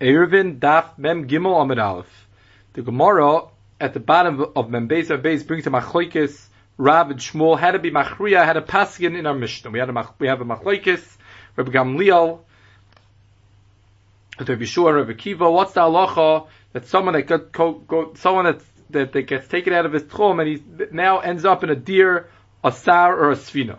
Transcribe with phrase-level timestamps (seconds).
[0.00, 2.26] Eruvin Daf Mem Gimel Amid Aleph.
[2.72, 3.42] The Gemara
[3.80, 7.78] at the bottom of Mem Beis Beis brings a Machloikis Rav and Shmuel had to
[7.78, 9.70] be Machriya had a Paskin in our Mishnah.
[9.70, 11.04] We had a we have a Machloikis
[11.56, 12.40] Rabbi Gamliel
[14.40, 15.50] Rabbi Yeshua Rabbi Kiva.
[15.50, 19.72] What's the halacha that someone that got go, go, someone that, that that gets taken
[19.72, 22.28] out of his tchum and he now ends up in a deer,
[22.64, 23.78] a sar, or a svina?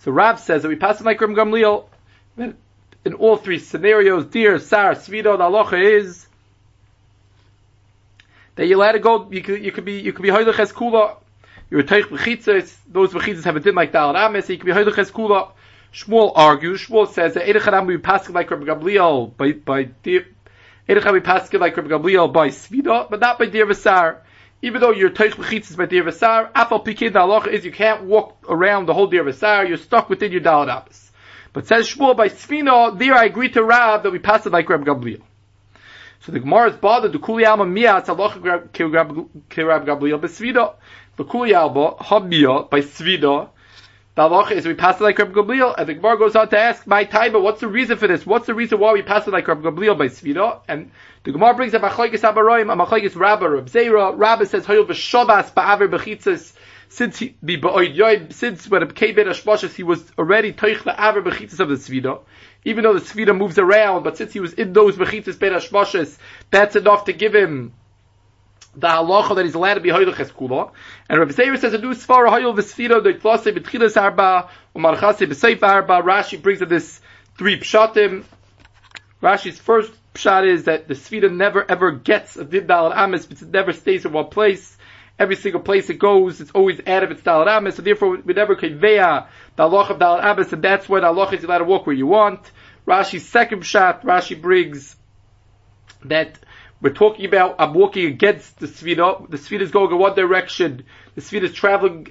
[0.00, 1.86] So Rav says that we pass it like Rabbi Gamliel
[3.06, 6.26] in all three scenarios, deer, sar, svida, the halacha is
[8.56, 9.30] that you let it go.
[9.30, 11.16] You could, you could be, you could be es kula.
[11.70, 12.74] You're teich bechitzes.
[12.90, 14.50] Those bechitzes have a din like dal rames.
[14.50, 15.52] You could be hoylech es kula.
[15.92, 16.84] Shmuel argues.
[16.84, 20.26] Shmuel says that Eidechadam we pass like Rabbi Gamliel by by deer.
[20.88, 24.18] Eidechadam we pass like Rabbi Gamliel by svida, but not by deer v'sar.
[24.62, 28.02] Even though you're teich bechitzes by deer v'sar, afal pikin the halacha is you can't
[28.02, 29.68] walk around the whole deer v'sar.
[29.68, 30.66] You're stuck within your dal.
[31.56, 34.68] But says Shmuel by Sfino, there I agree to Rab that we pass it like
[34.68, 35.22] Rab Gamliel.
[36.20, 40.74] So the Gemara is bothered, the Kuli Alma Mia, it's Allah Rab Gamliel, by Svido.
[41.16, 43.48] The Kuli Alba, Habia, by Svido,
[44.16, 46.58] the halacha is we pass it like Rab Gamliel, and the Gemara goes on to
[46.58, 48.26] ask, my Taiba, what's the reason for this?
[48.26, 50.60] What's the reason why we pass it like Rab Gamliel by Svido?
[50.68, 50.90] And
[51.24, 55.88] the Gemara brings up Achoikis Abaroim, Amachoikis Rabba, Rab Zera, Rabba says, Hoyel B'Shabas, Ba'aver
[55.88, 56.52] B'chitzis,
[56.88, 61.68] since he, the Yoim, since when in Ashmashas, he was already Toich La'aver Bechitzis of
[61.68, 62.20] the Svida,
[62.64, 66.16] even though the Svida moves around, but since he was in those Bechitzis Ben Ashmashas,
[66.50, 67.72] that's enough to give him
[68.76, 70.70] the halacha that he's allowed to be hoylech kula.
[71.08, 76.02] And Rabbi Zeir says a new svara hoyel the klase betchilas arba umarchase b'seif arba.
[76.02, 77.00] Rashi brings in this
[77.38, 78.24] three pshatim.
[79.22, 83.48] Rashi's first pshat is that the svira never ever gets a dindal amis, but it
[83.48, 84.76] never stays in one place
[85.18, 88.34] every single place it goes, it's always out of its Dalat Amis, so therefore we
[88.34, 91.64] never conveya the Allah of Dalat Amis, and that's why the Allah is allowed to
[91.64, 92.50] walk where you want.
[92.86, 94.96] Rashi's second shot, Rashi brings
[96.04, 96.38] that
[96.80, 100.84] we're talking about, I'm walking against the Svida, the Svida is going in one direction,
[101.14, 102.08] the Svida is traveling,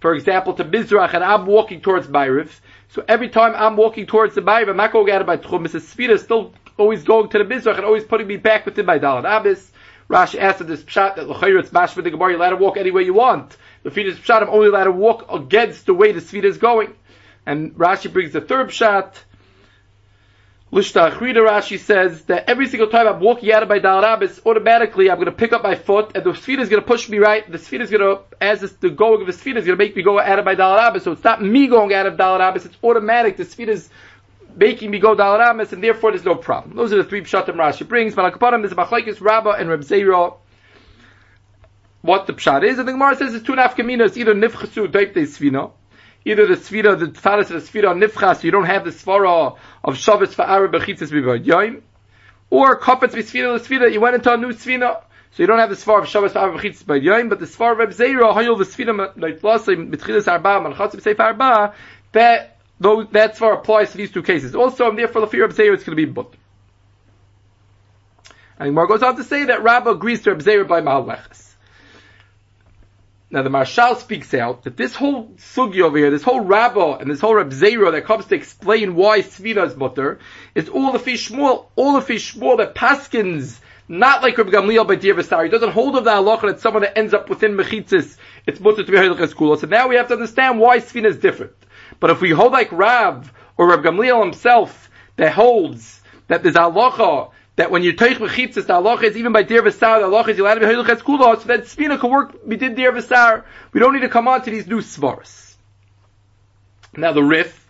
[0.00, 2.50] for example, to Mizrach, and I'm walking towards Ma'ariv,
[2.90, 5.70] so every time I'm walking towards the Ma'ariv, I'm not going out of my Tchum,
[5.70, 8.86] the Svida is still always going to the Mizrach and always putting me back within
[8.86, 9.71] my Dalat Amis.
[10.12, 12.32] Rashi answered this pshat that l'chayr it's mash for the Gemara.
[12.32, 13.56] You're allowed to walk any way you want.
[13.82, 16.94] The fetus pshat I'm only allowed to walk against the way the svita is going.
[17.46, 19.14] And Rashi brings the third pshat.
[20.70, 25.10] Lishta Achrida Rashi says that every single time I'm walking out of my Dalarabis, automatically
[25.10, 27.18] I'm going to pick up my foot and the Sfida is going to push me
[27.18, 27.50] right.
[27.50, 29.96] The Sfida is going to, as the going of the Sfida is going to make
[29.96, 31.02] me go out of my Dalarabis.
[31.02, 33.38] So it's not me going out of Dalarabis, it's automatic.
[33.38, 33.88] The Sfida is
[34.56, 36.76] making me go dalaramis, and therefore there's no problem.
[36.76, 38.14] Those are the three pshatim Rashi brings.
[38.14, 40.34] Malakapanim is machlekes Rabba and Reb Zera.
[42.02, 45.22] What the pshat is, and the Gemara says it's two nafkaminas, either nifchasu daip de
[45.22, 45.70] svina,
[46.24, 49.96] either the svira, the faras of the svira nifchas, you don't have the svara of
[49.96, 51.82] Shabbos bechitzas b'vod yoim,
[52.50, 55.76] or kafetz b'svina l'svina, you went into a new svina, so you don't have the
[55.76, 59.94] svar of Shabbos bechitzas b'vod yoim, but the svar of Reb Zera, hayol the lasim,
[59.94, 61.72] mitchilas arba, manchatz b'seif arba,
[62.10, 62.51] that
[62.82, 64.56] Though that's for applies to these two cases.
[64.56, 66.34] Also, and therefore the fear of Zeir it's going to be but.
[68.58, 71.52] And Gemara goes on to say that Rabba agrees to Zeir by Mahalechas.
[73.30, 77.08] Now the Maharshal speaks out that this whole sugi over here, this whole Rabba and
[77.08, 80.18] this whole Reb Zera that comes to explain why Svina is mutter,
[80.56, 84.88] is all the fish Shmuel, all the fish Shmuel that Paskins, not like Reb Gamliel
[84.88, 88.16] by Dir He doesn't hold of the halacha that someone that ends up within Mechitzis,
[88.44, 91.52] it's mutter to be Heilig So now we have to understand why Svina is different.
[92.02, 97.30] But if we hold like Rav or Rav Gamliel himself that holds that there's halacha
[97.54, 100.36] that when you take mechitzas, the halacha is even by dir v'sar, the halacha is
[100.36, 103.44] you're allowed to be heiluchet kula, so that spina can work, we did dir v'sar,
[103.72, 105.54] we don't need to come on to these new svaras.
[106.96, 107.64] Now the Rif,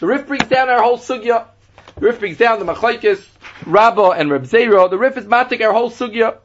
[0.00, 1.46] the Rif brings down our whole sugya,
[1.94, 3.26] the Rif brings down the machlaikis,
[3.64, 6.36] Rabba and Reb Zero, the Rif is matik our whole sugya.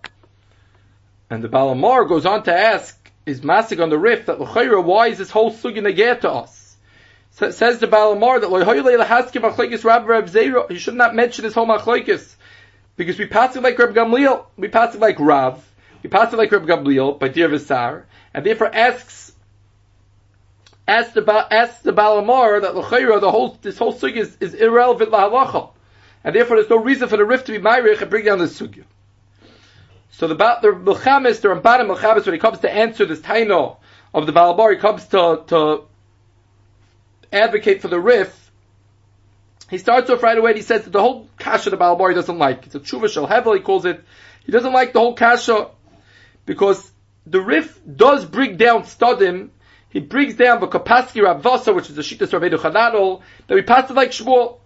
[1.30, 5.08] And the Balamar goes on to ask, is masik on the Rif, that l'chayra, why
[5.08, 6.57] is this whole sugya negate to us?
[7.38, 8.50] Says the Balamar that
[10.70, 12.36] he should not mention his whole machlokes
[12.96, 15.64] because we pass it like Reb Gamliel, we pass it like Rav,
[16.02, 18.04] we pass it like Reb Gamliel by Dir Visar,
[18.34, 19.34] and therefore asks
[20.88, 25.70] asks the asks the Balamar that the whole this whole sugya is, is irrelevant lahalacha,
[26.24, 28.46] and therefore there's no reason for the rift to be myrich and bring down the
[28.46, 28.84] sugya.
[30.10, 33.78] So the the Melchamis, the Ramban Melchamis, when he comes to answer this taino
[34.12, 35.87] of the Balamar, he comes to to
[37.32, 38.52] advocate for the Rif,
[39.70, 42.38] he starts off right away and he says that the whole kasha the Balabari doesn't
[42.38, 42.66] like.
[42.66, 44.04] It's a tshuva shel hevel, he calls it.
[44.46, 45.70] He doesn't like the whole kasha
[46.46, 46.92] because
[47.26, 49.50] the Rif does bring down studim.
[49.90, 53.90] He brings down the Kapaski Rabvasa, which is the Shittas Rabbeinu Chananel, that we passed
[53.90, 54.60] it like Shmuel.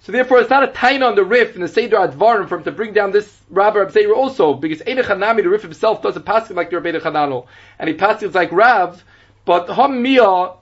[0.00, 2.64] So therefore, it's not a taina on the Rif in the Seder Advarim for him
[2.64, 6.24] to bring down this Rabbi Rab Zeir also, because Eidech Hanami, the Rif himself, doesn't
[6.24, 7.46] pass it like the Rabbi Hanano,
[7.78, 9.02] and he passes like Rav,
[9.44, 10.52] but Ham Mia,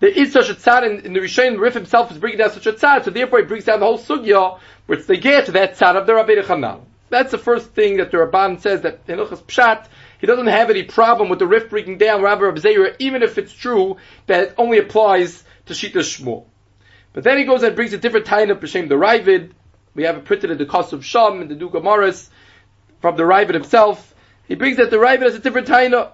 [0.00, 2.66] there is such a tzad in, in the Rishon, Rif himself is bringing down such
[2.66, 5.52] a tzad, so therefore he brings down the whole sugya, where it's the get to
[5.52, 6.82] that tzad of the Rabbi Hanano.
[7.08, 9.86] That's the first thing that the Ramban says that in Hilchas Pshat,
[10.18, 13.38] he doesn't have any problem with the Rif bringing down Rabbi Rab Zeir, even if
[13.38, 13.96] it's true
[14.26, 16.46] that it only applies to Shita Shmuel.
[17.12, 19.52] But then he goes and brings a different time of B'Shem the Ravid.
[19.94, 22.28] We have it printed in the Kos of Sham and the Duke of Morris
[23.00, 24.14] from the Ravid himself.
[24.46, 26.10] He brings that the Ravid has a different taina.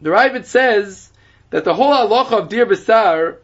[0.00, 1.12] The Ravid says
[1.54, 3.36] that the whole halacha of Dir Basar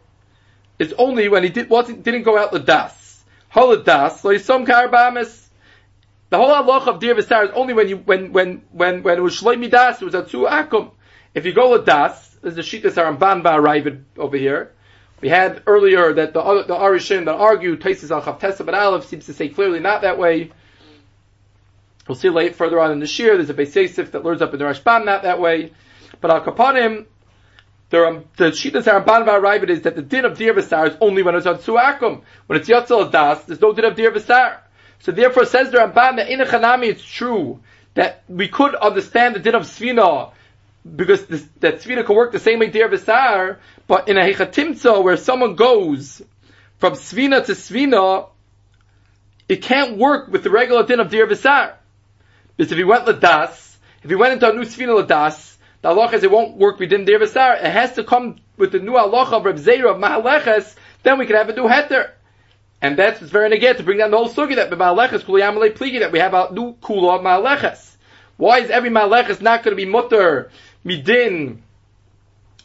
[0.77, 3.23] is only when he did, wasn't, didn't go out the das.
[3.47, 5.47] Hol das, so some karbamis.
[6.29, 9.21] The whole halacha of Dir Basar is only when you, when, when, when, when it
[9.21, 10.91] was Shloimi das, it was a Tzu Akum.
[11.33, 14.73] If you go with das, there's the Shita Saramban Ba Ravid over here.
[15.21, 19.27] We had earlier that the the Arishim that argue Taisis al Chavtesa but Aleph seems
[19.27, 20.51] to say clearly not that way.
[22.09, 23.37] We'll see later further on in the Shir.
[23.37, 25.71] There's a Beis Yosef that learns up in the Rashbam not that way.
[26.19, 27.05] But al Kapanim,
[27.93, 31.35] are, the Shitas Aramban V'Araibit is that the din of Dir Basar is only when
[31.35, 32.21] it's on Suakum.
[32.47, 34.59] When it's Yatzel Das, there's no din of Dir Basar.
[34.99, 37.59] So therefore says the Ramban that in a Chanami it's true
[37.93, 40.31] that we could understand the din of Svina
[40.95, 43.57] because this, that Svina can work the same way Dir Basar,
[43.87, 46.21] but in a Hechatimtza where someone goes
[46.77, 48.29] from Svina to Svina,
[49.49, 51.73] it can't work with the regular din of Dir Basar.
[52.55, 55.50] Because if he went Ladas, if he went into a new Svina Ladas,
[55.81, 57.55] the halacha is it won't work within Dir Basar.
[57.57, 61.25] It has to come with the new halacha of Reb Zera of Mahaleches, then we
[61.25, 62.11] can have a new heter.
[62.81, 65.99] And that's what's very negative to bring down the whole sugi that Mahaleches Kuliyamale Pligi
[65.99, 67.95] that we have a new kula of Mahaleches.
[68.37, 70.49] Why is every Mahaleches not going to be mutter
[70.85, 71.59] midin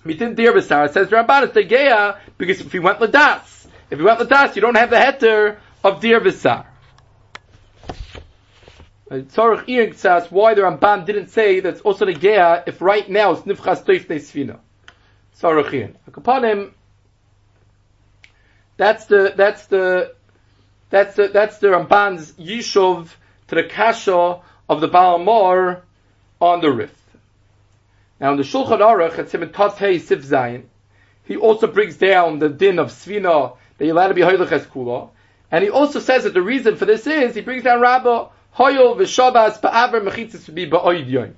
[0.05, 0.87] midin dir b'sar.
[0.87, 4.55] It says Ramban it's the geya because if he went ladas, if he went ladas,
[4.57, 6.21] you don't have the heter of dir
[9.13, 13.43] Ian says why the Ramban didn't say that's also the geya if right now it's
[13.43, 14.59] nifchas toif neisfina.
[15.39, 15.97] Tzorich Ian.
[16.09, 16.75] Upon him,
[18.77, 20.15] that's the that's the
[20.91, 23.09] that's the that's the Ramban's yishuv
[23.49, 25.83] to the kasha of the Baal
[26.41, 26.93] on the Rif.
[28.21, 30.65] Now in the Shulchan Aruch at Simon Sif Zayin,
[31.25, 35.11] he also brings down the din of Svina that you're allowed to be Hoylech Kula.
[35.51, 38.97] And he also says that the reason for this is, he brings down Rabba, Hoyol
[38.97, 41.35] v'Shabas ba'aver mechitzis to be ba'oid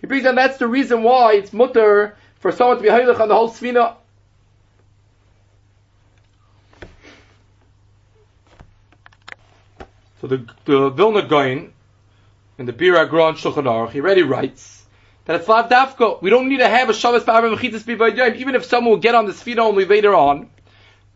[0.00, 3.28] He brings down that's the reason why it's mutter for someone to be Hoylech on
[3.28, 3.96] the whole Svina.
[10.20, 11.72] So the, the Vilna Gaon,
[12.56, 14.84] in the Bir Agron Shulchan Aruch, he already writes,
[15.24, 16.22] that it's lav dafko.
[16.22, 19.14] We don't need to have a Shabbos ba'arim mechitzas b'vayim, even if someone will get
[19.14, 20.48] on the sfina only later on,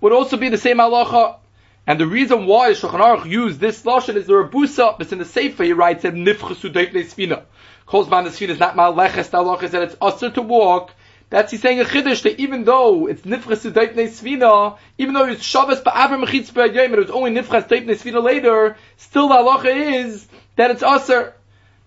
[0.01, 1.39] would also be the same halacha.
[1.87, 5.25] And the reason why Shulchan Aruch used this lashon is the Rabusa, but in the
[5.25, 7.45] Sefer he writes that nifchesu deifnei sfina.
[7.87, 10.93] Calls man the sfina is not halacha is that it's usher to walk.
[11.31, 15.45] That's he's saying a chiddush that even though it's nifchesu deifnei sfina, even though it's
[15.45, 20.05] Shabbos ba'arim mechitzas b'vayim, and it was only nifches deifnei sfina later, still the halacha
[20.05, 21.35] is that it's usher.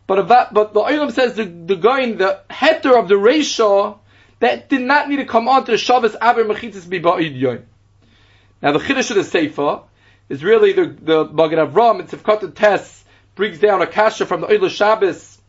[0.08, 4.00] But that, but the Olam says the the in the heter of the ratio
[4.40, 7.64] that did not need to come on to the Shabbos Aber Mechitzis Biba'id Yoim.
[8.62, 9.82] Now the Chiddush of the Sefer
[10.30, 13.04] is really the the Magen Avram and Tzivkot Tess
[13.36, 15.40] brings down a kasha from the Olas Shabbos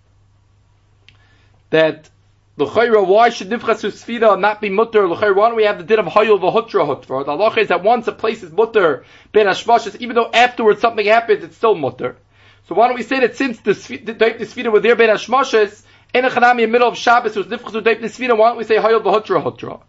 [1.70, 2.08] that
[2.56, 5.08] the Chayra, why should Nifchas Sfida not be mutter?
[5.08, 7.24] L'chayra, why don't we have the din of Hayol v'Hutra Hutra?
[7.24, 11.06] The halacha is that once a place is mutter, ben Hashvashis, even though afterwards something
[11.06, 12.16] happens, it's still mutter.
[12.68, 16.24] So why don't we say that since the Daip Nisvina were there Ben Hashmoshes, in
[16.24, 18.76] a in the middle of Shabbos, was Nifchus with Daip Nisvina, why don't we say
[18.76, 19.80] Hayol B'Hutra Hutra?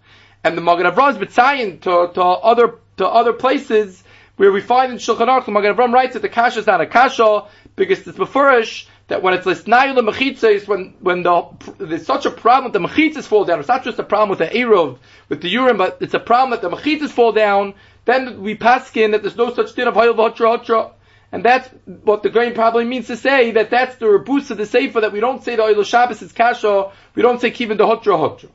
[0.44, 4.04] And the Magen Avram is to, to other, to other places
[4.38, 6.86] where we find in Shulchan Aruch, Magen Avram writes that the Kasha is not a
[6.86, 7.46] Kasha,
[7.76, 11.46] because it's befurish, that when it's Lisnayu the Mechitzes, when, when the,
[11.78, 14.40] there's such a problem that the Mechitzes fall down, it's not just a problem with
[14.40, 14.98] the Eruv,
[15.30, 17.74] with the urine, but it's a problem that the Mechitzes fall down,
[18.06, 20.92] then we pass in that there's no such thing of Hayol V'Hutra Hutra.
[21.34, 24.66] And that's what the grain probably means to say, that that's the rebus of the
[24.66, 27.86] Sefer, that we don't say the Olas Shabbos is Kasha, we don't say Kivin the
[27.86, 28.50] Hotra Hotra.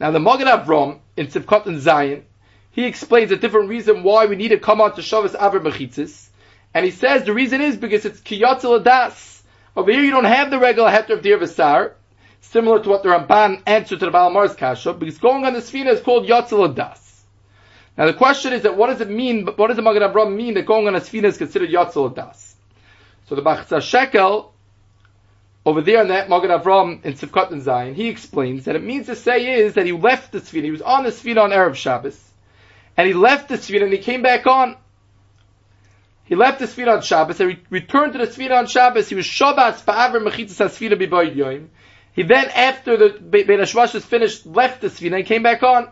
[0.00, 2.24] Now the Magen Avram, in Sivkot and Zion,
[2.76, 6.28] he explains a different reason why we need to come on to Shabbos Aver Mechitzis.
[6.74, 9.40] And he says the reason is because it's Kiyotzel Adas.
[9.74, 11.94] Over here you don't have the regular heter of Dir Vasar,
[12.42, 15.86] similar to what the Ramban answered to the Balamar's Kasha, because going on the Sfina
[15.86, 17.00] is called Yotzel Adas.
[17.96, 20.52] Now the question is that what does it mean, what does the Magen Avraham mean
[20.52, 22.56] that going on a Sfina is considered Yotzel Das?
[23.26, 24.50] So the Machatzis HaShekel,
[25.64, 29.06] over there in that Magen Avraham in Sivkot and Zion, he explains that it means
[29.06, 31.74] to say is that he left the Sfina, he was on the Sfina on Erev
[31.74, 32.22] Shabbos,
[32.96, 34.76] and he left the Sfina and he came back on.
[36.24, 39.08] He left the Sfira on Shabbos and re- returned to the Sfira on Shabbos.
[39.08, 41.68] He was Shabbos Ba'aver Mechitzas HaSfira B'Boyd Yoim.
[42.14, 45.88] He then, after the Beit HaShvash was finished, left the Sfira and came back on.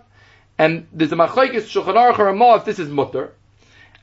[0.58, 3.32] And there's a Machlaikis Shulchan Aruch or if this is mutter.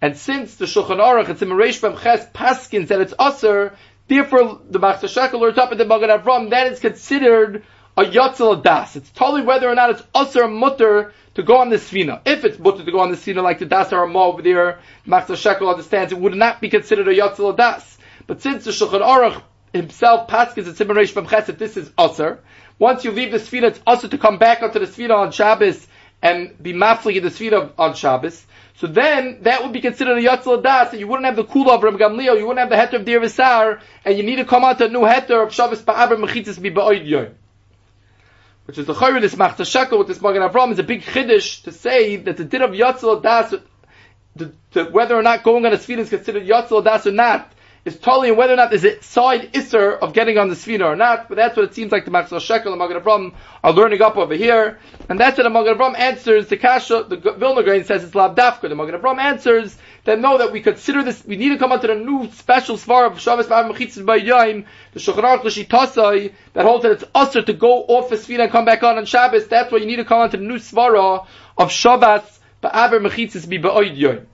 [0.01, 3.75] And since the Shulchan Aruch, it's in Mereish Bam Ches Paskins that it's Aser,
[4.07, 7.63] therefore the Machatzis HaShekel learns up in the Magen Avram, that is considered
[7.97, 8.95] a Yotzel Das.
[8.95, 12.21] It's totally whether or not it's Aser mutter to go on the Svina.
[12.25, 14.79] If it's mutter to go on the Svina like the Das or Ramah over there,
[15.07, 17.97] Machatzis HaShekel understands it would not be considered a Yotzel Das.
[18.27, 19.41] But since the Shulchan Aruch
[19.73, 22.39] himself Paskins it's in Mereish Bam Ches that this is Aser,
[22.79, 25.87] once you leave the Svina, it's Aser to come back onto the Svina on Shabbos
[26.21, 28.45] and be mafli in the Svira on Shabbos,
[28.75, 31.75] so then that would be considered a Yatzel Das, and you wouldn't have the Kula
[31.75, 34.63] of Ram Gamliel, you wouldn't have the heter of Dir and you need to come
[34.63, 37.27] out to a new heter of Shabbos Ba'aber Mechitzis Bi Ba'oid Yom.
[38.71, 41.61] Which is the Chayr this Machatzis HaShekel with this Magen Avram is a big chiddush
[41.63, 43.53] to say that the din of Yatzel Das,
[44.37, 47.51] the, the, whether or not going on a Svira is considered Yatzel Das or not,
[47.83, 50.95] is totally whether or not there's a side isser of getting on the Svina or
[50.95, 53.33] not, but that's what it seems like the Machatzis HaShekel and Magen Avram
[53.63, 57.17] are learning up over here, and that's what the Magen Avram answers, the Kasha, the
[57.17, 61.03] Vilna Grain says it's Lav Dafka, the Magen Avram answers that no, that we consider
[61.03, 64.65] this, we need to come onto the new special svar of Shabbos Ba'am Mechitzis Ba'yayim,
[64.93, 68.51] the Shulchan Aruch L'Shitasai, that holds that it's usher to go off the Svina and
[68.51, 71.25] come back on on Shabbos, that's why you need to come onto the new svara
[71.57, 74.27] of Shabbos Ba'aber Mechitzis Ba'yayim.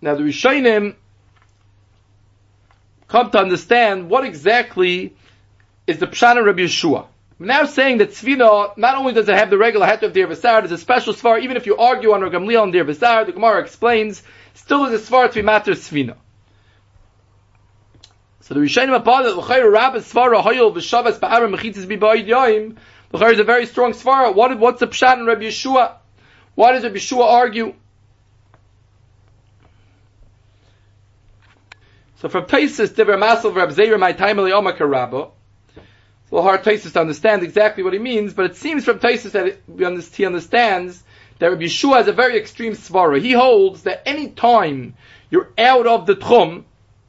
[0.00, 0.94] Now the Rishonim
[3.08, 5.16] come to understand what exactly
[5.86, 7.06] is the Pshana Rabbi Yeshua.
[7.40, 10.26] I'm now saying that Tzvina, not only does it have the regular het of Dir
[10.26, 13.32] Vasar, there's a special svar, even if you argue on Gamliel and Dir Vasar, the
[13.32, 14.22] Gemara explains,
[14.54, 16.16] still is a svar to be matter Tzvina.
[18.40, 22.76] So the Rishonim about that L'chayr Rabbah Svara Hoyel V'Shavas Ba'arim Mechitzis B'Ba'id Yoim,
[23.12, 24.34] L'chayr is a very strong svar.
[24.34, 25.92] What, what's the Pshat in Rabbi Yeshua?
[26.54, 27.74] Why does Rabbi Yeshua argue?
[32.20, 34.50] So from Taisus, Diver Masel Rab Zeir, my time It's a
[36.32, 39.58] little hard Taisus to understand exactly what he means, but it seems from Taisus that
[40.16, 41.00] he understands
[41.38, 43.20] that Rabbi Yeshua has a very extreme svara.
[43.20, 44.94] He holds that any time
[45.30, 46.64] you're out of the tchum,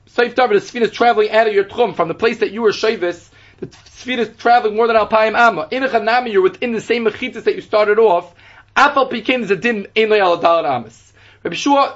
[0.08, 2.62] Saif David, the Sfina is traveling out of your tchum from the place that you
[2.62, 5.70] were Shavis, the Sfina is traveling more than Alpayim Amma.
[5.72, 8.36] In a Chanami, you're within the same mechitas that you started off.
[8.78, 11.14] Apal Pekin is a din in Aladal Amas.
[11.44, 11.96] Rabbi Yeshua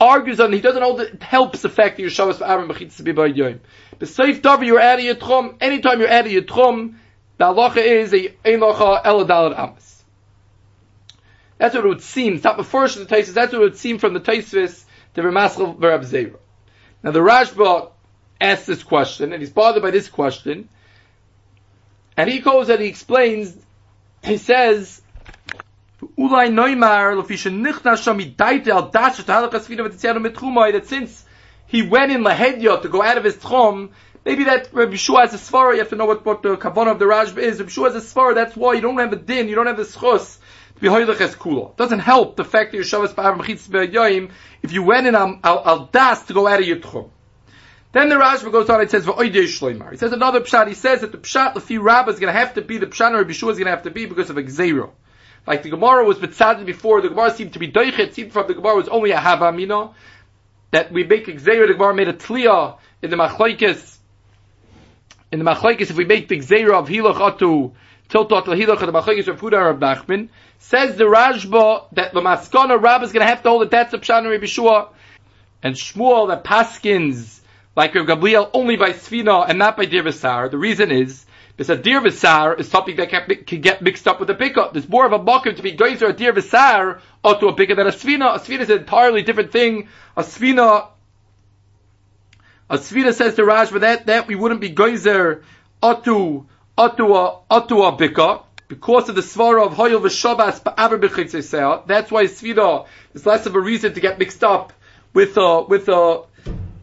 [0.00, 3.36] argues on he doesn't hold it helps the fact that you're Shabbos Aaron Mechitzas B'Bayid
[3.36, 3.60] Yom.
[3.98, 5.56] The safe Davar you're of your tchum.
[5.60, 6.94] Anytime you're of your tchum,
[7.38, 10.04] the halacha is a einacha eladal amas.
[11.58, 12.34] That's what it would seem.
[12.34, 13.34] It's not before the Taisus.
[13.34, 16.36] That's what it would seem from the Taisus to Ramaschal Verab Zera.
[17.02, 17.90] Now the Rashba
[18.40, 20.68] asks this question, and he's bothered by this question,
[22.16, 23.56] and he goes and he explains.
[24.22, 25.00] He says
[26.00, 31.24] Ulai Neumar, Lefisha Nichna Shami Daite al Dasha to Halakas Vida V'Tzianu Mitchumai, that since
[31.66, 33.90] he went in Lahedya to go out of his Tchum,
[34.24, 36.92] maybe that Rabbi Shua has a svara, you have to know what, what the kavanah
[36.92, 37.58] of the Rajb is.
[37.58, 39.76] Rabbi Shua has a svara, that's why you don't have a din, you don't have
[39.76, 40.38] the schus
[40.76, 41.76] to be hoylech as kula.
[41.76, 44.30] Doesn't help the fact that you're Shabbos Ba'av Mechitz Be'yoyim
[44.62, 47.10] if you went in al, das to go out of your Tchum.
[47.90, 49.04] Then the Rashba goes on, it says.
[49.04, 52.38] He says another pshat, he says that the pshat, the few rabbis is going to
[52.38, 54.30] have to be, the pshat of Rabbi Shua is going to have to be because
[54.30, 54.90] of a gzero.
[55.48, 58.52] Like the Gemara was betzaded before, the Gemara seemed to be doichet, seemed from the
[58.52, 59.94] Gemara was only a havamina,
[60.72, 63.96] that we make Xera, the Gemara made a tliya in the machlaikis,
[65.32, 67.72] in the machlaikis, if we make the Xera of hilach atu,
[68.10, 70.28] tiltot hilach of the machlaikis of Huda of Nachman,
[70.58, 73.94] says the Rashba that the Maskana Rab is going to have to hold it, that's
[73.94, 74.90] a Pshan Rabbi Shua,
[75.62, 77.40] and Shmuel that Paskins,
[77.74, 80.50] like Rav Gamliel, only by Sfina and not by Dirvisar.
[80.50, 81.24] The reason is,
[81.68, 84.72] a dir v'sar is something that can, can get mixed up with a pickup.
[84.72, 87.74] There's more of a mocker to be geyser a dir v'sar or to a bigger
[87.74, 88.36] than a svina.
[88.36, 89.88] A svina is an entirely different thing.
[90.16, 90.86] A svina,
[92.70, 95.42] a svina says to but that, that we wouldn't be geyser
[95.82, 96.46] otu,
[96.78, 98.44] otu a, otu a bika.
[98.68, 100.62] Because of the svara of hoyel v'shabas.
[101.86, 104.72] That's why svina is less of a reason to get mixed up
[105.12, 106.22] with a, with a,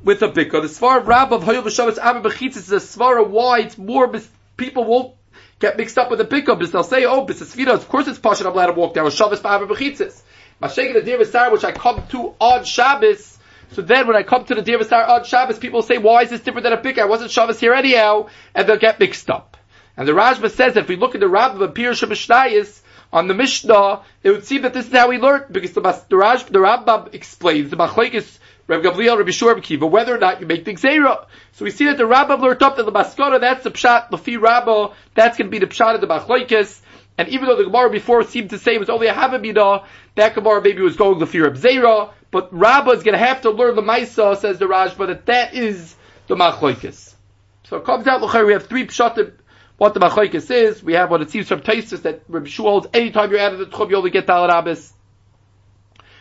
[0.03, 0.51] with a bika.
[0.51, 4.08] The svara of Rab of hoyel v'shabas ba'aver b'chitzes is a svara why it's more
[4.57, 5.15] people won't
[5.59, 8.19] get mixed up with the pickup because they'll say, oh, this is of course it's
[8.19, 10.21] Pasha, I'm allowed to walk down Shabbos Ba'avar B'chitzis.
[10.62, 13.38] Mashayk the Dir which I come to on Shabbos,
[13.71, 16.41] so then when I come to the Dir on Shabbos, people say, why is this
[16.41, 17.03] different than a pickup?
[17.03, 19.57] I wasn't Shabbos here anyhow, and they'll get mixed up.
[19.97, 22.81] And the Rashba says that if we look at the Rabbah of Pirush Mishnayis,
[23.13, 26.17] on the Mishnah, it would seem that this is how we learned, because the, the,
[26.17, 30.48] Raj, the Rambam explains, the Machlaikis Rav Gamliel, Rabbi Shur, Kiva, whether or not you
[30.48, 31.25] make the Xera.
[31.51, 34.17] So we see that the Rabbah learned up that the Maskara, that's the Pshat, the
[34.17, 36.81] Fi Rabbah, that's going to be the Pshat of the Machlaikis,
[37.17, 40.34] And even though the Gemara before seemed to say it was only a Havamida, that
[40.34, 43.75] Gemara maybe was going fear of Zera, but Rabbah is going to have to learn
[43.75, 45.95] the Maisa, says the Rashba, that that is
[46.27, 47.13] the Machlokes.
[47.65, 49.34] So it comes out, we have three pshatim,
[49.77, 50.84] what the Machlokes is.
[50.84, 53.60] We have what it seems from Taisus that Rabbi Shua holds, anytime you're out of
[53.60, 54.93] the Tchum, you only get Dal Rabbis.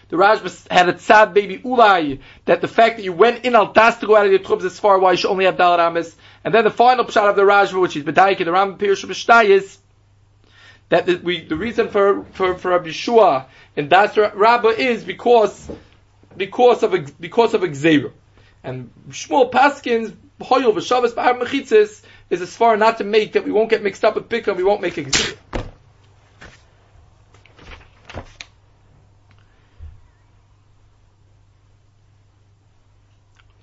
[0.09, 3.73] The Rashba had a tzad baby ulai that the fact that you went in al
[3.73, 5.79] das to go out of your trubs is far why you should only have dal
[5.79, 6.15] ramis.
[6.45, 9.49] And then the final pshat of the Rashba, which is B'daik in the Ram Pirush
[9.49, 9.79] is
[10.91, 13.47] that the, we, the reason for, for, for Rabbi Shua
[13.77, 15.71] in Das Rabbah is because,
[16.37, 18.13] because of, because of Xera.
[18.63, 23.53] And Shmuel Paskins, Hoyel V'Shavas Ba'ar Mechitzis, is as far not to make that we
[23.53, 25.37] won't get mixed up with Pika, we won't make Xera.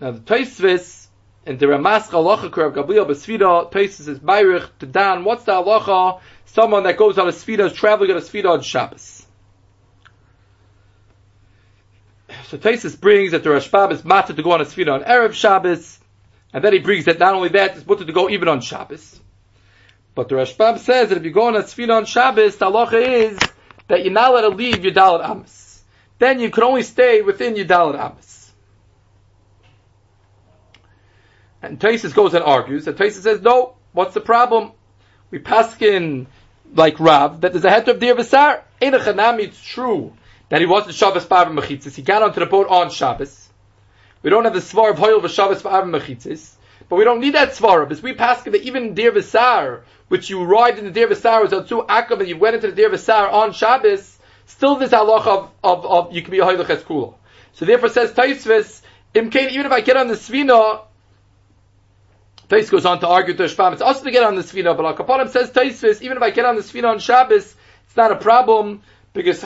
[0.01, 1.05] Now the Taisvis
[1.45, 5.23] and the Ramas Halacha Kurav Gamliel Besvida Taisvis is Bayrich to Dan.
[5.23, 6.19] What's the Halacha?
[6.45, 9.27] Someone that goes on a Svida is traveling on a Svida on Shabbos.
[12.47, 15.33] So Taisus brings that the Rashbam is matter to go on a Svida on Erev
[15.33, 15.99] Shabbos,
[16.51, 19.19] and then he brings that not only that, it's to go even on Shabbos.
[20.15, 23.01] But the Rashbam says that if you go on a Svida on Shabbos, the halacha
[23.01, 23.39] is
[23.87, 25.83] that you're not allowed to leave your Dalit Amos.
[26.17, 28.40] Then you can only stay within your Dalit Amos.
[31.61, 34.71] And Taisus goes and argues, and Taisus says, no, what's the problem?
[35.29, 36.25] We paskin
[36.73, 38.61] like Rav, that there's a heter of Dir Vasar.
[38.79, 40.13] In a Chanami, it's true
[40.49, 41.95] that he wasn't Shabbos Ba'av Mechitzis.
[41.95, 43.49] He got onto the boat on Shabbos.
[44.23, 46.55] We don't have the Svar of Hoyel V'Shabbos Ba'av Mechitzis.
[46.89, 50.43] But we don't need that Svar because we paskin that even Dir Vasar, which you
[50.43, 53.31] ride in the Dir Vasar, was two Akam, and you went into the Dir Vasar
[53.31, 57.13] on Shabbos, still this halach of, of, of, you can be a Hoyel Kula.
[57.53, 58.81] So therefore says Taisvis,
[59.15, 59.31] even
[59.65, 60.81] if I get on the Svina,
[62.51, 63.71] Tais goes on to argue to Shpam.
[63.71, 66.43] It's also to get on the Sfina, but Al says Taisvis, even if I get
[66.43, 67.55] on the Sfina on Shabbos,
[67.85, 68.81] it's not a problem
[69.13, 69.41] because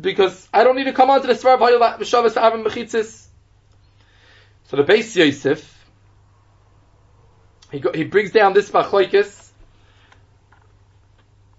[0.00, 3.28] because I don't need to come onto the Svar of Hoyel Shabbos Avim Mechitzis.
[4.64, 5.86] So the Beis Yosef,
[7.70, 9.50] he, go, he brings down this Machlaikis.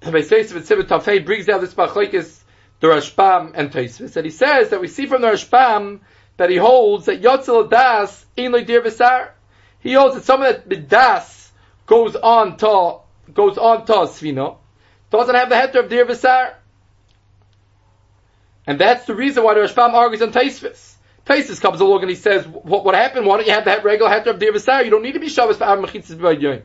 [0.02, 2.44] The Beis Yosef and Sivit Tafei brings down this Machlaikis,
[2.82, 4.18] the Rashbam and Taisvis.
[4.18, 6.02] And he says that we see from the Rashbam
[6.36, 9.30] that he holds that Yotzel Das, in Dir Visar,
[9.86, 11.50] he holds that someone that bidas
[11.86, 14.58] goes on to goes on to svino
[15.12, 16.56] doesn't have the heter of dir.
[18.66, 20.96] And that's the reason why the Rashbam argues on Taisvis.
[21.28, 23.28] Taisvis comes along and he says, what, what happened?
[23.28, 24.84] Why don't you have the regular heter of dir?
[24.84, 26.64] You don't need to be Shabbos for Mechitzis B'Yoyim.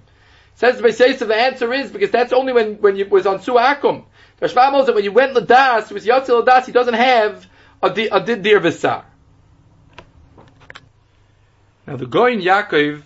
[0.55, 4.05] Says the Beisayis, the answer is because that's only when, when you was on Su'akum.
[4.39, 7.47] The Rashbam holds that when you went Ladas, it was Yatzil Ladas, he doesn't have
[7.83, 9.05] a, a, a dir v'sar.
[11.87, 13.03] Now the Goyin Yaakov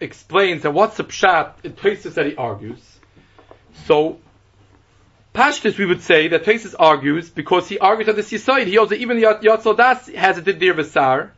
[0.00, 2.80] explains that what's the pshat in Tosis that he argues.
[3.84, 4.18] So,
[5.34, 8.66] Pashtus, we would say that Tosis argues because he argues on this Yisoid.
[8.66, 11.30] He also even the Yatzal Das has a Didir Vasar,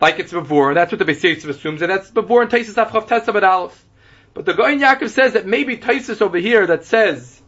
[0.00, 3.08] like it's before, and that's what the Beis assumes, and that's before in Tosis Afchav
[3.08, 3.84] Tesabed Aleph.
[4.34, 7.40] But the Goyin Yaakov says that maybe Tosis over here that says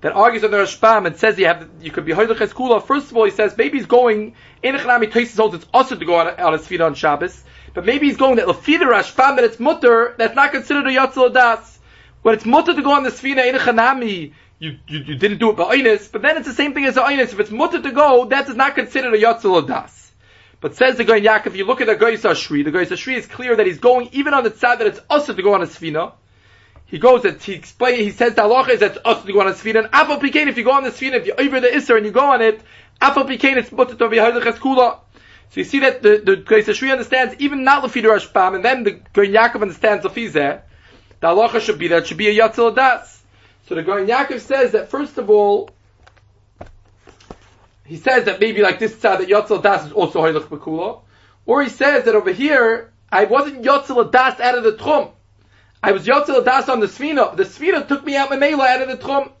[0.00, 2.84] that argues on the Rashbam and says you have you could be Hoydech Kula.
[2.84, 6.04] First of all, he says maybe he's going in Echanami Tosis holds it's also to
[6.04, 7.44] go on, on his feet on Shabbos.
[7.72, 11.32] But maybe he's going that Lafida Rashbam that it's mutter, that's not considered a Yatzel
[11.32, 11.78] Das.
[12.22, 15.50] When it's mutter to go on the Sfina in Chanami, you, you, you didn't do
[15.50, 17.32] it by Einis, but then it's the same thing as the Einis.
[17.32, 20.12] If it's mutter to go, that is not considered a Yatzel Das.
[20.60, 23.16] But says the Goyin Yaakov, if you look at the Goyis Ashri, the Goyis Ashri
[23.16, 25.62] is clear that he's going even on the side that it's also to go on
[25.62, 26.12] a Sfina.
[26.84, 29.40] He goes that he explains, he says the halacha is that it's also to go
[29.40, 31.60] on a Sfina, and Afal Pikain, if you go on the Sfina, if you over
[31.60, 32.60] the Isser and you go on it,
[33.00, 34.98] Afal Pikain, it's mutter to be Hardach Kula.
[35.50, 38.92] So you see that the the Ashri understands even not Lefi Rashbam, and then the
[38.92, 40.62] Goyin Yaakov understands Lefi Zeh.
[41.18, 43.20] The halacha should be that it should be a Yatzil Das.
[43.66, 45.70] So the Goyin Yaakov says that first of all,
[47.84, 51.00] he says that maybe like this tzad that Yatzil Das is also Hoylech Bekula,
[51.46, 55.10] or he says that over here I wasn't Yatzil Das out of the Tchum.
[55.82, 57.36] I was Yatzil Das on the Svina.
[57.36, 59.32] The Svina took me out Memela out of the Tchum.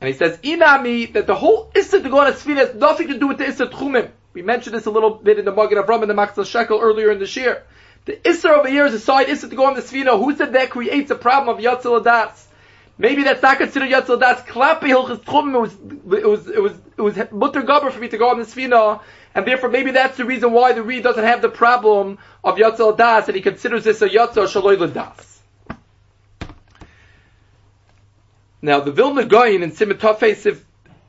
[0.00, 3.08] And he says, Inami, that the whole Issa to go on a Svina has nothing
[3.08, 4.10] to do with the Issa Tchumim.
[4.32, 7.10] We mentioned this a little bit in the Magen Avram and the Machatzis HaShekel earlier
[7.10, 7.64] in the year.
[8.04, 10.18] The Isser over here is a side Isser to go on the Svina.
[10.18, 12.46] Who said that creates a problem of Yatzil Das?
[12.96, 14.40] Maybe that's not considered Yatzil Das.
[14.42, 15.74] Klappe Hilchas Tchum, it was,
[16.18, 19.00] it was, it was, it was Mutter for me to go on the Svina,
[19.34, 22.96] and therefore maybe that's the reason why the Reed doesn't have the problem of Yatzil
[22.96, 25.24] Das, and he considers this a Yatzil Shaloi.
[28.60, 30.34] Now, the Vilna Goyin in Simitafei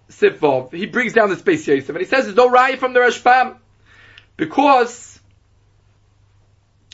[0.10, 3.00] Sifov, he brings down the Beis Yosef, and he says there's no raya from the
[3.00, 3.58] Rashbam,
[4.38, 5.20] because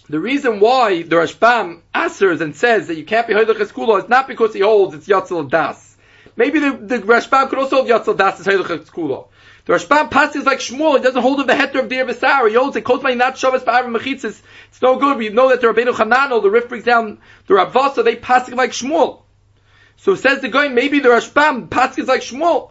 [0.07, 4.09] the reason why the Rashbam answers and says that you can't be Hoydech Eskula is
[4.09, 5.97] not because he holds it's Yatzel Das.
[6.35, 9.27] Maybe the, the Rashbam could also hold Yatzel Das is Heilig Kula.
[9.65, 10.97] The Rashbam passes like Shmuel.
[10.97, 12.47] He doesn't hold the heter of Dir Besar.
[12.47, 12.83] He holds it.
[12.83, 14.39] Kos not Shabbos Ba'arim Mechitzis.
[14.69, 15.17] It's no good.
[15.17, 18.71] We know that the Rabbeinu Hananel, the Rif brings down the Rabvasa, they pass like
[18.71, 19.23] Shmuel.
[19.97, 22.69] So says the guy, maybe the Rashbam passes like Shmuel.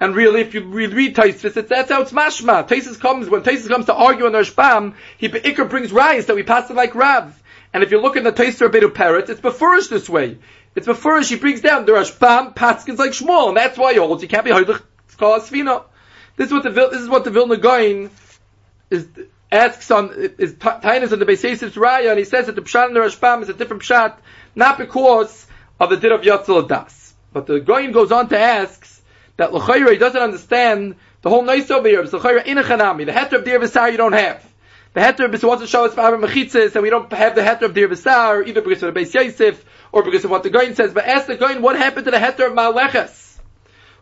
[0.00, 2.68] And really, if you read, read Taisus, that's how it's mashma.
[2.68, 6.44] Taisus comes, when Taisus comes to argue on Rashbam, he Iker brings rise that we
[6.44, 7.42] pass it like Rav.
[7.74, 10.38] And if you look in the Taisus Rabbeinu Peretz, it's befurish this way.
[10.76, 14.22] It's befurish, he brings down the Rashbam, Paskins like Shmuel, and that's why he holds,
[14.22, 15.82] you can't be called Asfina.
[16.36, 18.10] This is what the, this is what the Vilna Goin
[18.90, 19.08] is,
[19.50, 22.94] asks on, is Tainus on the Beisesiv's Raya, and he says that the Pshat in
[22.94, 24.14] the Rashbam is a different Pshat,
[24.54, 25.46] not because
[25.80, 27.14] of the Did of Yatzel Das.
[27.32, 28.97] But the Goin goes on to ask,
[29.38, 32.02] that L'chayra doesn't understand the whole nice over here.
[32.02, 33.06] L'chayra inachanami.
[33.06, 34.44] The heter of Dir B'sar you don't have.
[34.92, 37.74] The heter of wasn't show us for Mechitzis, and we don't have the heter of
[37.74, 40.92] Dir B'sar, either because of the Beis Yosef, or because of what the Goin says.
[40.92, 43.38] But ask the Goin, what happened to the heter of Ma'aleches?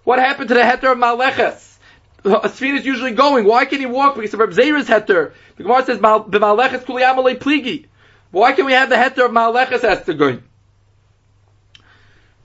[0.05, 1.75] What happened to the heter of Ma'aleches?
[2.25, 3.45] A Sfina is usually going.
[3.45, 4.17] Why can he walk?
[4.17, 5.33] Because of Reb Zera's heter.
[5.57, 7.87] The Gemara says, B'Ma'aleches kuliyam pligi.
[8.31, 9.85] Why can we have the heter of Ma'aleches?
[9.85, 10.43] Ask the Goin.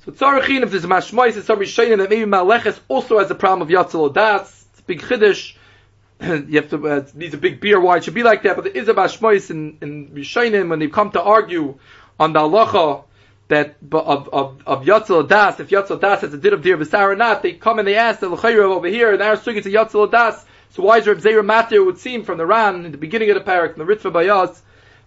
[0.06, 3.36] So Tzarachin, if there's a mashmois, it's some Rishayim that maybe Maleches also has a
[3.36, 4.64] problem of Yatzel Odas.
[4.72, 5.54] It's a big Chiddush.
[6.22, 8.64] you have to, uh, needs a big beer why it should be like that, but
[8.64, 11.78] there is a mashmois in, in when they come to argue
[12.20, 13.04] on the halacha
[13.50, 17.16] that of of of Yatzel if Yatzel Das has a did of Dir B'Sar or
[17.16, 20.10] not, they come and they ask the L'chayra over here, and our sugi to Yatzel
[20.10, 20.46] Das.
[20.70, 23.36] So why is Reb Zera Matir would seem from the Ran in the beginning of
[23.36, 24.62] the parak, from the Ritva Bayaz,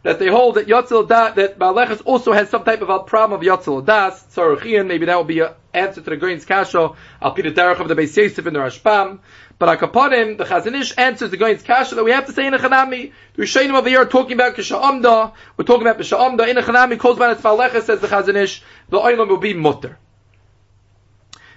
[0.05, 3.41] that they hold that Yotzel Das, that Baalechas also has some type of a problem
[3.41, 7.33] of Yotzel Das, Tzarachian, maybe that will be an answer to the Goin's Kasha, Al
[7.33, 9.21] Pita Derech of the Beis Yosef in the Rashbam,
[9.59, 12.53] but Akaponim, the Chazon Ish answers the Goin's Kasha that we have to say in
[12.53, 13.13] a Chanami.
[13.35, 16.63] The Rishayim over here are talking about Kisha we're talking about Kisha Amda, in a
[16.63, 19.99] Chanami, calls by its Baalechas, says the Chazon Ish, the Oilam will be Mutter.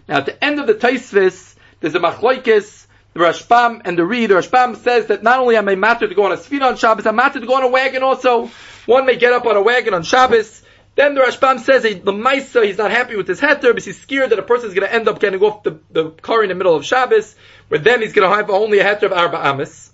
[0.08, 2.87] Now at the end of the Taisvis, there's a Machloikis,
[3.18, 6.14] the Rashbam and the Reed, the Rashbam says that not only am I matter to
[6.14, 8.52] go on a Sfina on Shabbos, I'm matter to go on a wagon also.
[8.86, 10.62] One may get up on a wagon on Shabbos.
[10.96, 14.30] Then the Rashbam says the Maisa, he's not happy with his heter because he's scared
[14.30, 16.56] that a person is going to end up getting off the, the car in the
[16.56, 17.36] middle of Shabbos,
[17.70, 19.92] where then he's going to have only a heter of Arba Amis,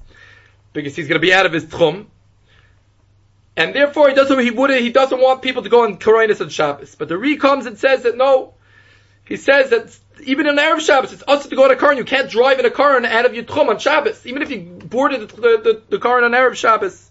[0.73, 2.07] because he's going to be out of his tchum.
[3.55, 6.49] And therefore he doesn't, he would he doesn't want people to go on Koronis on
[6.49, 6.95] Shabbos.
[6.95, 8.55] But the Re comes and says that no,
[9.25, 11.97] he says that even in Arab Shabbos, it's also to go in a car and
[11.97, 14.51] you can't drive in a car and out of your tchum on Shabbos, even if
[14.51, 17.09] you boarded the, the, the car on an Erev Shabbos.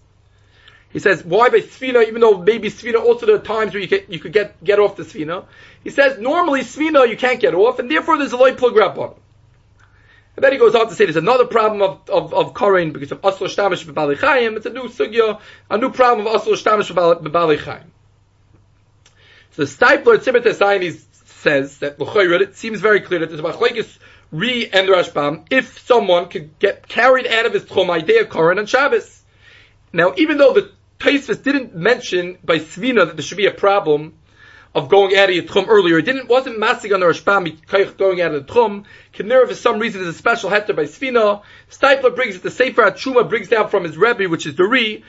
[0.93, 3.89] He says, why by Sfina, even though maybe Sfina also there are times where you,
[3.89, 5.47] can, you could get, get off the Sfina.
[5.83, 9.15] He says, normally Sfina you can't get off, and therefore there's a loy plug on.
[10.37, 13.13] And then he goes on to say there's another problem of, of, of Korin because
[13.13, 17.83] of Aslo Shtamish B'Bali It's a new sugya, a new problem of Aslo Shtamish B'Bali
[19.53, 20.83] So the Stipler Tzibet Esayin
[21.43, 23.99] says that it seems very clear that there's a machlekes
[24.31, 28.67] re and Rashbam if someone could get carried out of his tchum idea Koran on
[28.67, 29.23] Shabbos.
[29.93, 34.15] Now, even though the Taisvis didn't mention by Svina that there should be a problem
[34.75, 38.23] of going out of your tchum earlier, it didn't wasn't massing on the Rashbam going
[38.23, 38.85] out of the tchum.
[39.13, 41.43] Kinner for some reason is a special heter by Svina.
[41.71, 42.43] Stipler brings it.
[42.43, 45.05] The Sefer Chuma brings down from his Rebbe, which is the Re,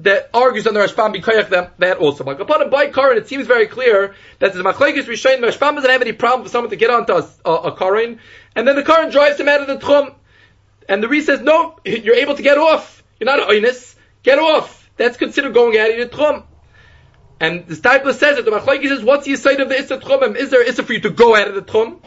[0.00, 2.24] that argues on the Rashbam Bikoyach that, that also.
[2.24, 5.76] Like upon a by Karin, it seems very clear that the Machlekes Rishayin, the Rashbam
[5.76, 8.16] doesn't have any problem for someone to get onto a, a, a
[8.56, 10.14] and then the Karin drives him out of the Tchum.
[10.88, 13.02] And the Re says, no, you're able to get off.
[13.18, 13.94] You're not an Oinus.
[14.22, 14.90] Get off.
[14.96, 16.44] That's considered going out of the Tchum.
[17.40, 20.36] And the Stipler says that the Machlekes says, what's the side of the Issa Tchum?
[20.36, 22.00] Is there Issa for you to go out of the Tchum?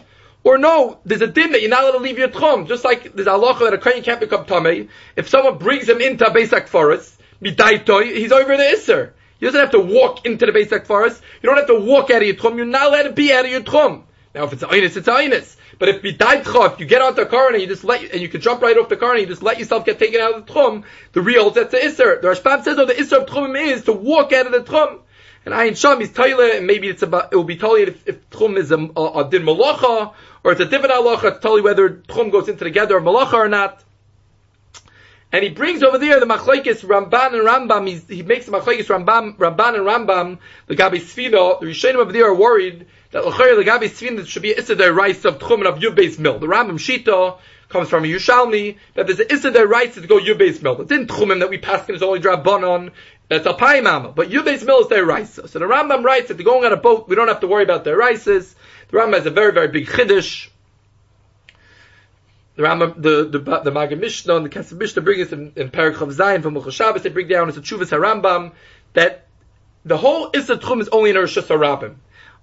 [0.43, 2.67] Or no, there's a din that you're not allowed to leave your Tchum.
[2.67, 4.89] Just like there's a halacha that a Kain can't become Tameh.
[5.15, 9.11] If someone brings him into a Beis HaPras, Midaitoi, he's over the Isser.
[9.39, 11.21] He doesn't have to walk into the Beis HaPras.
[11.41, 12.57] You don't have to walk out of your tchum.
[12.57, 14.03] You're not allowed to be out of your tchum.
[14.33, 15.55] Now, if it's einus, it's einus.
[15.79, 18.29] But if bidaitcha, if you get onto a car and you just let, and you
[18.29, 20.45] can jump right off the car and you just let yourself get taken out of
[20.47, 22.19] the tchum, the real that's the isser.
[22.21, 25.01] The Rashbam says, oh, the isser of tchum is to walk out of the tchum.
[25.47, 28.29] And Ayin Sham is Taila, and maybe it's about, it will be Taila if, if
[28.31, 31.89] Tchum is a, a, a din malacha, or it's a different halacha, it's Taila whether
[31.89, 33.81] Tchum goes into the gather of malacha or not.
[35.31, 37.87] And he brings over there the machlekes Ramban and Rambam.
[37.87, 40.39] He's, he makes the machlekes Rambam, Ramban and Rambam.
[40.67, 41.59] The Gabi Sfina.
[41.59, 45.25] The Rishonim over there are worried that l'chayr the Gabi Sfina should be Issa rice
[45.25, 46.39] of Tchum of Yubbeis Mill.
[46.39, 50.81] The Rambam Shita comes from Yushalmi that there's an Issa rice to go Yubbeis Mill.
[50.81, 52.91] It's in Tchumim that we pass is only Drabanon.
[53.27, 54.13] That's a pie mama.
[54.13, 55.33] But Yubbeis Mill is their rice.
[55.33, 57.09] So the Rambam writes that they're going on a boat.
[57.09, 58.55] We don't have to worry about their rices.
[58.89, 60.47] The Rambam has a very very big chiddush
[62.57, 65.69] the Rambam, the the the Magid Mishnah and the Kesef Mishnah bring us in, in
[65.69, 67.03] Parachav Zayin from Mukhar Shabbos.
[67.03, 68.51] They bring down as a Chuvas Harambam
[68.93, 69.27] that
[69.85, 71.95] the whole Issa Tchum is only in Rishus Harabim.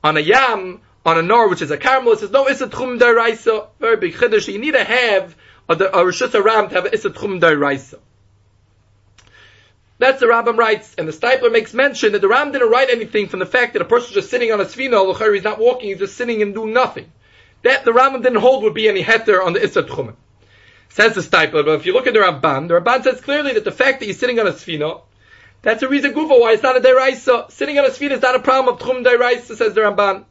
[0.04, 3.00] On a Yam, on a nor which is a caramel, it says no Issa Tchum
[3.00, 3.66] Daraisa.
[3.80, 4.50] Very big chiddush.
[4.50, 5.34] You need to have
[5.68, 7.98] a, a Rishus Aram to have an Issa Tchum Daraisa.
[9.98, 13.28] That's the Rambam writes, and the Stipler makes mention that the Ram didn't write anything
[13.28, 15.88] from the fact that a person is just sitting on a svina, he's not walking,
[15.88, 17.10] he's just sitting and doing nothing.
[17.64, 20.16] That the Rambam didn't hold would be any heter on the Issa Tchumim.
[20.90, 23.64] Says the Steipler, but if you look at the Ramban, the Ramban says clearly that
[23.64, 25.02] the fact that you're sitting on a svina,
[25.62, 27.50] that's a reason Gufa why it's not a deraisa.
[27.50, 30.24] Sitting on a svina is not a problem of Tchum deraisa, says the Ramban.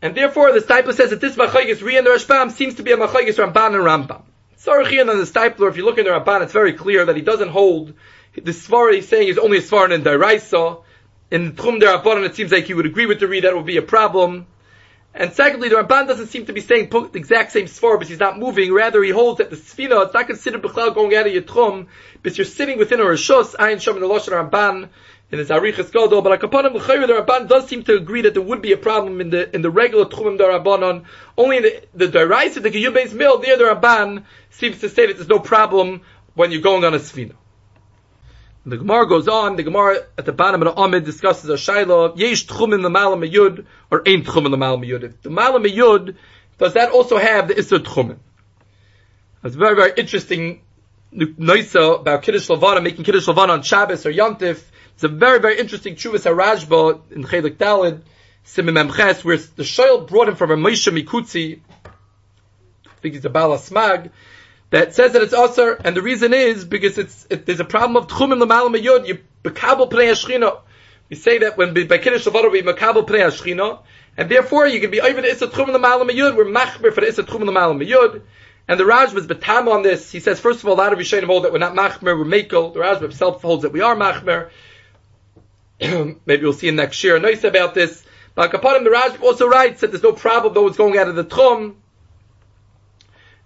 [0.00, 2.92] And therefore, the Steipler says that this Machayis Ri and the Rashbam seems to be
[2.92, 4.22] a Machayis Ramban and Rambam.
[4.58, 7.22] Sarachian and the Steipler, if you look in the Ramban, it's very clear that he
[7.22, 7.94] doesn't hold
[8.34, 10.84] the Svar he's saying is only a Svar in Daraisa.
[11.30, 13.66] In the Tchum Derabanan, it seems like he would agree with the Read that would
[13.66, 14.46] be a problem.
[15.14, 18.20] And secondly, the Ramban doesn't seem to be saying the exact same svar, but he's
[18.20, 18.72] not moving.
[18.72, 21.86] Rather, he holds that the sfina, it's not considered b'chlal going out of your tchum,
[22.22, 24.88] but you're sitting within a rishos, ayin shom in the Lashon Ramban,
[25.30, 28.42] in his Arichas Gadol, but Akapanim L'chayr, the Ramban does seem to agree that there
[28.42, 31.04] would be a problem in the in the regular Tchumim Darabanon.
[31.36, 35.16] Only in the the Daraisa, the Giyube's mill, there the Ramban seems to say that
[35.16, 36.02] there's no problem
[36.34, 37.34] when you're going on a Sfina.
[38.66, 42.18] The Gemara goes on, the Gemara at the bottom of the Amid discusses a Shaila,
[42.18, 45.14] Yesh Tchumim the Malam Yud, or Ein Tchumim the Malam Yud.
[45.22, 46.16] The Malam Yud,
[46.58, 48.18] does that also have the Isser Tchumim?
[49.44, 50.60] It's very, very interesting
[51.12, 54.62] Noisa about Kiddush Lavana, making Kiddush Lavana on Shabbos or Yontif,
[54.98, 58.00] it's a very, very interesting Chuvas HaRashba in Chelik Dalid,
[58.44, 63.30] Simim Memches, where the Shoyl brought him from a Moshe Mikutzi, I think he's a
[63.30, 64.10] Bala Smag,
[64.70, 67.96] that says that it's Asar, and the reason is because it's, it, there's a problem
[67.96, 70.60] of Tchumim L'malam Yud, you Bekabel Pnei HaShchina.
[71.08, 73.80] We say that when by Kiddush Shavara we Bekabel Pnei HaShchina,
[74.16, 77.08] and therefore you can be over the Issa Tchumim L'malam Yud, we're Machber for the
[77.08, 78.22] Issa Tchumim L'malam Yud,
[78.68, 80.12] and the Raj was betam on this.
[80.12, 82.24] He says, first of all, a lot of Rishonim hold that we're not machmer, we're
[82.26, 82.74] makel.
[82.74, 84.50] The Raj himself holds that we are machmer.
[85.80, 88.04] maybe we'll see in next year a nice about this.
[88.34, 91.16] But Kapanim the Raj also writes that there's no problem though it's going out of
[91.16, 91.76] the Tchum.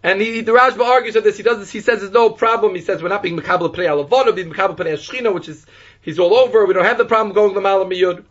[0.03, 1.37] And he, the Rashba argues with this.
[1.37, 1.71] He does this.
[1.71, 2.75] He says there's no problem.
[2.75, 5.65] He says we're not being mekabel pnei alavona, being mekabel pnei shchina, which is
[6.01, 6.67] he's all over.
[6.67, 8.25] We don't have the problem going to the malam miyud.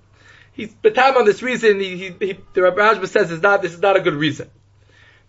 [0.51, 1.79] He's betam on this reason.
[1.79, 4.49] He, he, he the Rashba says is not this is not a good reason.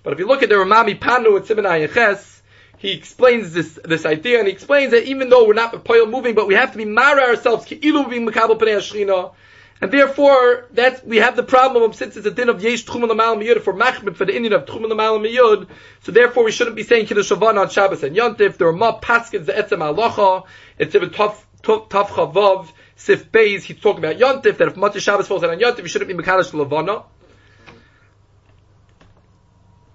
[0.03, 2.41] But if you look at the Rema MiPano at Simon Ayeches,
[2.79, 6.35] he explains this this idea, and he explains that even though we're not poil moving,
[6.35, 9.33] but we have to be mara ourselves ki ilu being mekabel pnei
[9.81, 13.03] and therefore that's we have the problem of since it's a din of yesh tchum
[13.09, 15.69] l'mal miyud for machmid for the Indian of tchum l'mal miyud,
[16.03, 18.57] so therefore we shouldn't be saying kiddush shavan on Shabbos and Yontif.
[18.57, 20.45] There are ma paskins the etzem alocha.
[20.79, 23.63] It's even tough tough chavav sif beis.
[23.63, 26.53] He's talking about Yontif that if Matzah Shabbos falls on Yontif, you shouldn't be mekadosh
[26.53, 27.05] levana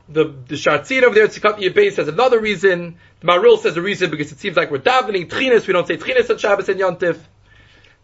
[0.09, 2.97] the the Shartzin over there, Tzikat Yebei says another reason.
[3.19, 5.67] The Maril says a reason because it seems like we're davening Tchinis.
[5.67, 7.19] We don't say Tchinis on Shabbos and Yontif.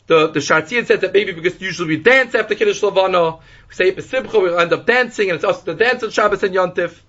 [0.08, 3.40] The the Shartzin says that maybe because usually we dance after Kiddush Lavana.
[3.70, 6.54] We say Pesimcha, we end up dancing, and it's also the dance on Shabbos and
[6.54, 7.00] Yontif.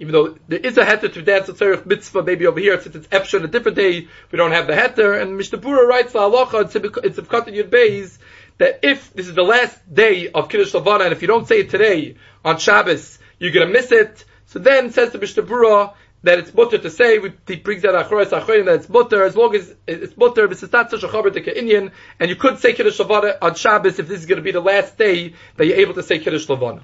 [0.00, 2.94] Even though there is a heter to dance a tzarech mitzvah, maybe over here since
[2.94, 5.20] it's Efsha on a different day, we don't have the heter.
[5.20, 6.64] And Mishnah Berurah writes La Halacha
[7.04, 8.18] it's Tzivkat Yud Beis
[8.58, 11.60] that if this is the last day of Kiddush Lavana, and if you don't say
[11.60, 14.24] it today on Shabbos, you're going to miss it.
[14.46, 15.42] So then says the Mishnah
[16.22, 19.54] that it's butter to say, he brings out Achrois Achroim that it's butter, as long
[19.54, 22.72] as it's butter, but it's not such a chaber to Indian, and you could say
[22.72, 25.78] Kiddush Lavana on Shabbos if this is going to be the last day that you're
[25.78, 26.82] able to say Kiddush Lavana.